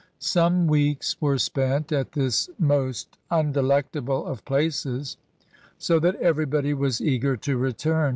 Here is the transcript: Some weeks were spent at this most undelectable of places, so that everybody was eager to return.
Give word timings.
Some 0.17 0.65
weeks 0.65 1.21
were 1.21 1.37
spent 1.37 1.91
at 1.91 2.13
this 2.13 2.49
most 2.57 3.19
undelectable 3.29 4.25
of 4.27 4.43
places, 4.45 5.17
so 5.77 5.99
that 5.99 6.15
everybody 6.15 6.73
was 6.73 7.01
eager 7.01 7.37
to 7.37 7.55
return. 7.55 8.09